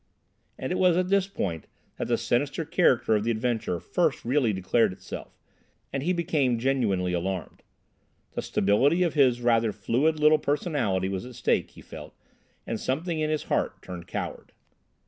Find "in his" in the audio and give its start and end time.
13.19-13.43